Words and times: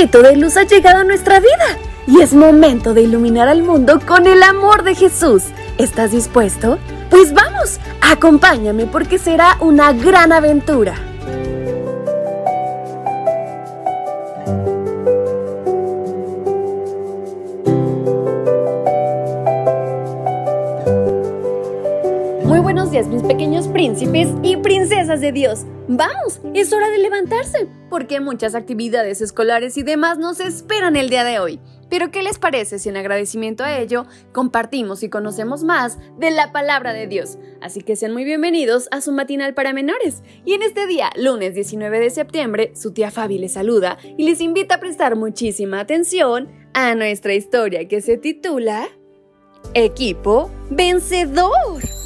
poquito 0.00 0.22
de 0.22 0.36
luz 0.36 0.56
ha 0.56 0.62
llegado 0.62 1.00
a 1.00 1.04
nuestra 1.04 1.40
vida 1.40 1.78
y 2.06 2.22
es 2.22 2.32
momento 2.32 2.94
de 2.94 3.02
iluminar 3.02 3.48
al 3.48 3.62
mundo 3.62 4.00
con 4.06 4.26
el 4.26 4.42
amor 4.42 4.82
de 4.82 4.94
Jesús. 4.94 5.42
¿Estás 5.76 6.12
dispuesto? 6.12 6.78
Pues 7.10 7.34
vamos, 7.34 7.78
acompáñame 8.00 8.86
porque 8.86 9.18
será 9.18 9.58
una 9.60 9.92
gran 9.92 10.32
aventura. 10.32 10.94
Muy 22.44 22.60
buenos 22.60 22.90
días 22.90 23.06
mis 23.06 23.22
pequeños 23.22 23.68
príncipes 23.68 24.28
y 24.42 24.56
princesas 24.56 25.20
de 25.20 25.32
Dios. 25.32 25.66
Vamos, 25.88 26.40
es 26.54 26.72
hora 26.72 26.88
de 26.88 26.98
levantarse, 27.00 27.68
porque 27.90 28.20
muchas 28.20 28.54
actividades 28.54 29.20
escolares 29.20 29.76
y 29.76 29.82
demás 29.82 30.16
nos 30.16 30.40
esperan 30.40 30.96
el 30.96 31.10
día 31.10 31.24
de 31.24 31.38
hoy. 31.38 31.60
Pero 31.90 32.12
¿qué 32.12 32.22
les 32.22 32.38
parece 32.38 32.78
si 32.78 32.88
en 32.88 32.96
agradecimiento 32.96 33.64
a 33.64 33.76
ello 33.76 34.06
compartimos 34.32 35.02
y 35.02 35.10
conocemos 35.10 35.64
más 35.64 35.98
de 36.18 36.30
la 36.30 36.52
palabra 36.52 36.92
de 36.92 37.08
Dios? 37.08 37.36
Así 37.60 37.82
que 37.82 37.96
sean 37.96 38.12
muy 38.12 38.24
bienvenidos 38.24 38.88
a 38.92 39.00
su 39.00 39.12
matinal 39.12 39.54
para 39.54 39.72
menores. 39.72 40.22
Y 40.44 40.54
en 40.54 40.62
este 40.62 40.86
día, 40.86 41.10
lunes 41.16 41.54
19 41.54 41.98
de 41.98 42.10
septiembre, 42.10 42.72
su 42.76 42.92
tía 42.92 43.10
Fabi 43.10 43.38
les 43.38 43.54
saluda 43.54 43.98
y 44.16 44.24
les 44.24 44.40
invita 44.40 44.76
a 44.76 44.80
prestar 44.80 45.16
muchísima 45.16 45.80
atención 45.80 46.48
a 46.72 46.94
nuestra 46.94 47.34
historia 47.34 47.88
que 47.88 48.00
se 48.00 48.16
titula 48.16 48.88
Equipo 49.74 50.50
Vencedor. 50.70 51.99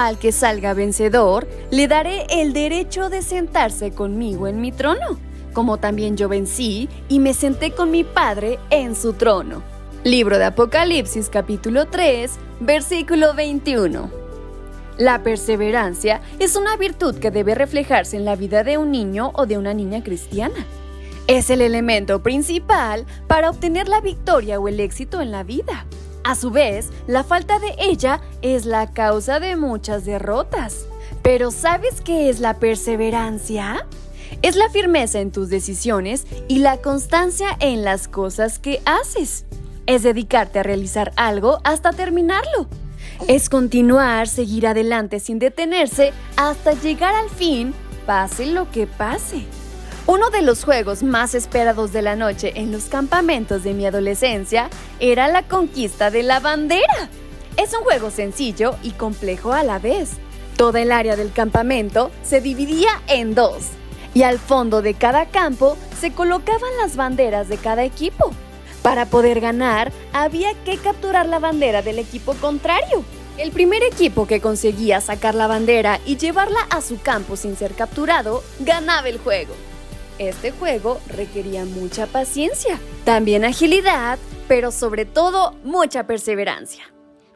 Al 0.00 0.16
que 0.16 0.30
salga 0.30 0.74
vencedor, 0.74 1.48
le 1.72 1.88
daré 1.88 2.24
el 2.30 2.52
derecho 2.52 3.10
de 3.10 3.20
sentarse 3.20 3.90
conmigo 3.90 4.46
en 4.46 4.60
mi 4.60 4.70
trono, 4.70 5.18
como 5.52 5.78
también 5.78 6.16
yo 6.16 6.28
vencí 6.28 6.88
y 7.08 7.18
me 7.18 7.34
senté 7.34 7.72
con 7.72 7.90
mi 7.90 8.04
Padre 8.04 8.60
en 8.70 8.94
su 8.94 9.14
trono. 9.14 9.60
Libro 10.04 10.38
de 10.38 10.44
Apocalipsis 10.44 11.28
capítulo 11.28 11.86
3, 11.86 12.30
versículo 12.60 13.34
21. 13.34 14.08
La 14.98 15.24
perseverancia 15.24 16.20
es 16.38 16.54
una 16.54 16.76
virtud 16.76 17.16
que 17.16 17.32
debe 17.32 17.56
reflejarse 17.56 18.16
en 18.16 18.24
la 18.24 18.36
vida 18.36 18.62
de 18.62 18.78
un 18.78 18.92
niño 18.92 19.32
o 19.34 19.46
de 19.46 19.58
una 19.58 19.74
niña 19.74 20.04
cristiana. 20.04 20.64
Es 21.26 21.50
el 21.50 21.60
elemento 21.60 22.22
principal 22.22 23.04
para 23.26 23.50
obtener 23.50 23.88
la 23.88 24.00
victoria 24.00 24.60
o 24.60 24.68
el 24.68 24.78
éxito 24.78 25.20
en 25.20 25.32
la 25.32 25.42
vida. 25.42 25.86
A 26.24 26.34
su 26.34 26.50
vez, 26.50 26.88
la 27.06 27.24
falta 27.24 27.58
de 27.58 27.74
ella 27.78 28.20
es 28.42 28.66
la 28.66 28.92
causa 28.92 29.40
de 29.40 29.56
muchas 29.56 30.04
derrotas. 30.04 30.86
Pero 31.22 31.50
¿sabes 31.50 32.00
qué 32.00 32.28
es 32.28 32.40
la 32.40 32.58
perseverancia? 32.58 33.86
Es 34.42 34.56
la 34.56 34.68
firmeza 34.68 35.20
en 35.20 35.32
tus 35.32 35.48
decisiones 35.48 36.26
y 36.48 36.58
la 36.58 36.78
constancia 36.78 37.56
en 37.60 37.84
las 37.84 38.08
cosas 38.08 38.58
que 38.58 38.80
haces. 38.84 39.46
Es 39.86 40.02
dedicarte 40.02 40.58
a 40.58 40.62
realizar 40.62 41.12
algo 41.16 41.60
hasta 41.64 41.92
terminarlo. 41.92 42.68
Es 43.26 43.48
continuar, 43.48 44.28
seguir 44.28 44.66
adelante 44.66 45.18
sin 45.18 45.38
detenerse 45.38 46.12
hasta 46.36 46.72
llegar 46.74 47.14
al 47.14 47.30
fin, 47.30 47.74
pase 48.06 48.46
lo 48.46 48.70
que 48.70 48.86
pase. 48.86 49.44
Uno 50.10 50.30
de 50.30 50.40
los 50.40 50.64
juegos 50.64 51.02
más 51.02 51.34
esperados 51.34 51.92
de 51.92 52.00
la 52.00 52.16
noche 52.16 52.54
en 52.54 52.72
los 52.72 52.84
campamentos 52.84 53.62
de 53.62 53.74
mi 53.74 53.84
adolescencia 53.84 54.70
era 55.00 55.28
la 55.28 55.42
conquista 55.42 56.10
de 56.10 56.22
la 56.22 56.40
bandera. 56.40 57.10
Es 57.58 57.74
un 57.74 57.84
juego 57.84 58.10
sencillo 58.10 58.76
y 58.82 58.92
complejo 58.92 59.52
a 59.52 59.62
la 59.62 59.78
vez. 59.78 60.12
Toda 60.56 60.80
el 60.80 60.92
área 60.92 61.14
del 61.14 61.30
campamento 61.30 62.10
se 62.22 62.40
dividía 62.40 62.88
en 63.06 63.34
dos 63.34 63.66
y 64.14 64.22
al 64.22 64.38
fondo 64.38 64.80
de 64.80 64.94
cada 64.94 65.26
campo 65.26 65.76
se 66.00 66.10
colocaban 66.10 66.70
las 66.80 66.96
banderas 66.96 67.50
de 67.50 67.58
cada 67.58 67.84
equipo. 67.84 68.30
Para 68.80 69.04
poder 69.04 69.40
ganar 69.40 69.92
había 70.14 70.54
que 70.64 70.78
capturar 70.78 71.26
la 71.26 71.38
bandera 71.38 71.82
del 71.82 71.98
equipo 71.98 72.32
contrario. 72.32 73.04
El 73.36 73.50
primer 73.50 73.82
equipo 73.82 74.26
que 74.26 74.40
conseguía 74.40 75.02
sacar 75.02 75.34
la 75.34 75.48
bandera 75.48 76.00
y 76.06 76.16
llevarla 76.16 76.60
a 76.70 76.80
su 76.80 76.98
campo 76.98 77.36
sin 77.36 77.58
ser 77.58 77.74
capturado 77.74 78.42
ganaba 78.60 79.10
el 79.10 79.18
juego. 79.18 79.52
Este 80.18 80.50
juego 80.50 81.00
requería 81.08 81.64
mucha 81.64 82.06
paciencia, 82.06 82.80
también 83.04 83.44
agilidad, 83.44 84.18
pero 84.48 84.72
sobre 84.72 85.04
todo 85.04 85.54
mucha 85.62 86.06
perseverancia. 86.08 86.84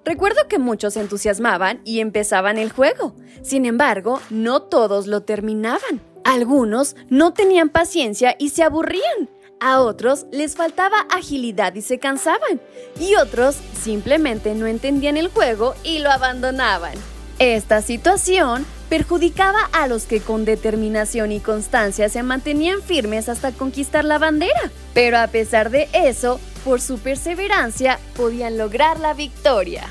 Recuerdo 0.05 0.49
que 0.49 0.59
muchos 0.59 0.95
se 0.95 1.01
entusiasmaban 1.01 1.81
y 1.85 2.01
empezaban 2.01 2.59
el 2.59 2.73
juego. 2.73 3.15
Sin 3.43 3.67
embargo, 3.67 4.21
no 4.31 4.63
todos 4.63 5.07
lo 5.07 5.23
terminaban. 5.23 6.01
Algunos 6.25 6.97
no 7.09 7.33
tenían 7.33 7.69
paciencia 7.69 8.35
y 8.37 8.49
se 8.49 8.65
aburrían. 8.65 9.31
A 9.61 9.81
otros 9.81 10.27
les 10.33 10.57
faltaba 10.57 11.07
agilidad 11.09 11.77
y 11.77 11.83
se 11.83 12.01
cansaban. 12.01 12.61
Y 12.99 13.15
otros 13.15 13.57
simplemente 13.81 14.57
no 14.57 14.67
entendían 14.67 15.17
el 15.17 15.29
juego 15.29 15.77
y 15.85 16.01
lo 16.01 16.11
abandonaban. 16.11 16.95
Esta 17.39 17.81
situación 17.81 18.67
perjudicaba 18.93 19.71
a 19.73 19.87
los 19.87 20.05
que 20.05 20.21
con 20.21 20.45
determinación 20.45 21.33
y 21.33 21.41
constancia 21.41 22.11
se 22.11 22.23
mantenían 22.23 22.83
firmes 22.83 23.31
hasta 23.31 23.51
conquistar 23.51 24.05
la 24.05 24.19
bandera. 24.19 24.71
Pero 24.93 25.17
a 25.17 25.29
pesar 25.29 25.71
de 25.71 25.89
eso, 25.95 26.39
por 26.63 26.79
su 26.83 26.99
perseverancia 26.99 27.99
podían 28.15 28.59
lograr 28.59 29.01
la 29.01 29.15
victoria. 29.15 29.89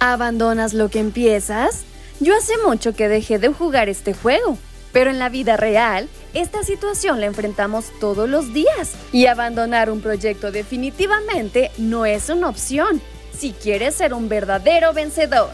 ¿Abandonas 0.00 0.74
lo 0.74 0.88
que 0.88 0.98
empiezas? 0.98 1.84
Yo 2.18 2.36
hace 2.36 2.54
mucho 2.66 2.92
que 2.92 3.06
dejé 3.06 3.38
de 3.38 3.50
jugar 3.50 3.88
este 3.88 4.14
juego, 4.14 4.58
pero 4.90 5.10
en 5.10 5.20
la 5.20 5.28
vida 5.28 5.56
real, 5.56 6.08
esta 6.34 6.64
situación 6.64 7.20
la 7.20 7.26
enfrentamos 7.26 7.92
todos 8.00 8.28
los 8.28 8.52
días 8.52 8.96
y 9.12 9.26
abandonar 9.26 9.92
un 9.92 10.00
proyecto 10.00 10.50
definitivamente 10.50 11.70
no 11.78 12.04
es 12.04 12.28
una 12.28 12.48
opción 12.48 13.00
si 13.30 13.52
quieres 13.52 13.94
ser 13.94 14.12
un 14.12 14.28
verdadero 14.28 14.92
vencedor. 14.92 15.50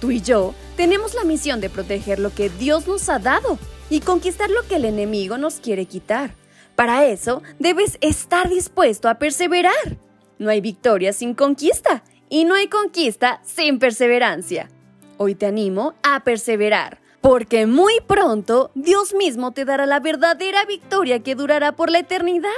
Tú 0.00 0.12
y 0.12 0.20
yo 0.20 0.54
tenemos 0.78 1.12
la 1.14 1.24
misión 1.24 1.60
de 1.60 1.70
proteger 1.70 2.20
lo 2.20 2.32
que 2.32 2.50
Dios 2.50 2.86
nos 2.86 3.08
ha 3.08 3.18
dado 3.18 3.58
y 3.90 3.98
conquistar 3.98 4.48
lo 4.48 4.62
que 4.68 4.76
el 4.76 4.84
enemigo 4.84 5.36
nos 5.36 5.54
quiere 5.58 5.86
quitar. 5.86 6.30
Para 6.76 7.04
eso 7.04 7.42
debes 7.58 7.98
estar 8.00 8.48
dispuesto 8.48 9.08
a 9.08 9.16
perseverar. 9.16 9.98
No 10.38 10.50
hay 10.50 10.60
victoria 10.60 11.12
sin 11.12 11.34
conquista 11.34 12.04
y 12.28 12.44
no 12.44 12.54
hay 12.54 12.68
conquista 12.68 13.40
sin 13.44 13.80
perseverancia. 13.80 14.68
Hoy 15.16 15.34
te 15.34 15.46
animo 15.46 15.94
a 16.04 16.22
perseverar, 16.22 17.00
porque 17.20 17.66
muy 17.66 17.94
pronto 18.06 18.70
Dios 18.76 19.14
mismo 19.14 19.50
te 19.50 19.64
dará 19.64 19.84
la 19.84 19.98
verdadera 19.98 20.64
victoria 20.64 21.24
que 21.24 21.34
durará 21.34 21.72
por 21.72 21.90
la 21.90 21.98
eternidad. 21.98 22.50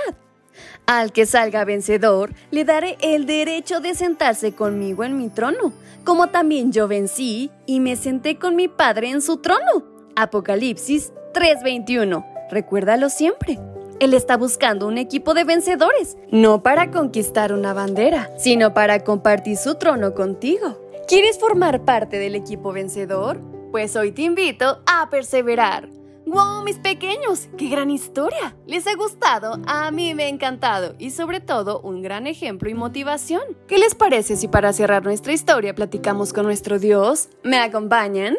Al 0.86 1.12
que 1.12 1.26
salga 1.26 1.64
vencedor, 1.64 2.32
le 2.50 2.64
daré 2.64 2.96
el 3.00 3.26
derecho 3.26 3.80
de 3.80 3.94
sentarse 3.94 4.52
conmigo 4.52 5.04
en 5.04 5.16
mi 5.16 5.28
trono, 5.28 5.72
como 6.04 6.28
también 6.28 6.72
yo 6.72 6.88
vencí 6.88 7.50
y 7.66 7.80
me 7.80 7.96
senté 7.96 8.38
con 8.38 8.56
mi 8.56 8.68
Padre 8.68 9.10
en 9.10 9.22
su 9.22 9.38
trono. 9.38 9.84
Apocalipsis 10.16 11.12
3:21. 11.32 12.24
Recuérdalo 12.50 13.08
siempre. 13.08 13.58
Él 14.00 14.14
está 14.14 14.36
buscando 14.36 14.86
un 14.86 14.96
equipo 14.96 15.34
de 15.34 15.44
vencedores, 15.44 16.16
no 16.30 16.62
para 16.62 16.90
conquistar 16.90 17.52
una 17.52 17.74
bandera, 17.74 18.30
sino 18.38 18.72
para 18.72 19.04
compartir 19.04 19.58
su 19.58 19.74
trono 19.74 20.14
contigo. 20.14 20.80
¿Quieres 21.06 21.38
formar 21.38 21.84
parte 21.84 22.18
del 22.18 22.34
equipo 22.34 22.72
vencedor? 22.72 23.40
Pues 23.70 23.96
hoy 23.96 24.12
te 24.12 24.22
invito 24.22 24.80
a 24.86 25.10
perseverar. 25.10 25.99
¡Wow, 26.30 26.62
mis 26.62 26.78
pequeños! 26.78 27.48
¡Qué 27.58 27.68
gran 27.68 27.90
historia! 27.90 28.54
¿Les 28.64 28.86
ha 28.86 28.94
gustado? 28.94 29.58
A 29.66 29.90
mí 29.90 30.14
me 30.14 30.22
ha 30.22 30.28
encantado 30.28 30.94
y 30.96 31.10
sobre 31.10 31.40
todo 31.40 31.80
un 31.80 32.02
gran 32.02 32.28
ejemplo 32.28 32.70
y 32.70 32.74
motivación. 32.74 33.42
¿Qué 33.66 33.78
les 33.78 33.96
parece 33.96 34.36
si 34.36 34.46
para 34.46 34.72
cerrar 34.72 35.02
nuestra 35.02 35.32
historia 35.32 35.74
platicamos 35.74 36.32
con 36.32 36.44
nuestro 36.44 36.78
Dios? 36.78 37.30
¿Me 37.42 37.58
acompañan? 37.58 38.36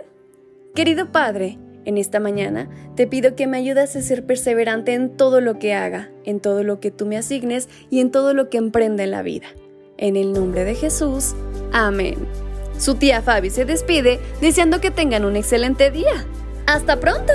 Querido 0.74 1.12
Padre, 1.12 1.60
en 1.83 1.98
esta 1.98 2.21
mañana 2.21 2.69
te 2.95 3.07
pido 3.07 3.36
que 3.36 3.45
me 3.45 3.57
ayudes 3.57 3.94
a 3.98 4.01
ser 4.01 4.25
perseverante 4.25 4.94
en 4.94 5.18
todo 5.18 5.42
lo 5.42 5.60
que 5.60 5.74
haga, 5.74 6.12
en 6.24 6.39
todo 6.39 6.63
lo 6.63 6.80
que 6.80 6.92
tú 6.92 7.06
me 7.06 7.18
asignes 7.18 7.68
y 7.89 8.00
en 8.00 8.10
todo 8.10 8.33
lo 8.33 8.50
que 8.50 8.57
emprenda 8.57 9.04
en 9.04 9.12
la 9.12 9.21
vida. 9.21 9.48
En 9.98 10.16
el 10.16 10.31
nombre 10.31 10.63
de 10.63 10.75
Jesús. 10.75 11.36
Amén. 11.74 12.25
Su 12.77 12.95
tía 12.95 13.21
Fabi 13.21 13.50
se 13.50 13.66
despide 13.66 14.21
deseando 14.39 14.80
que 14.80 14.92
tengan 14.92 15.25
un 15.25 15.36
excelente 15.36 15.92
día. 15.92 16.25
¡Hasta 16.68 16.98
pronto! 16.98 17.33